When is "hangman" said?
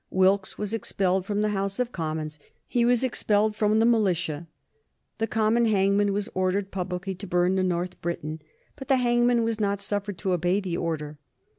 5.65-6.11, 8.95-9.43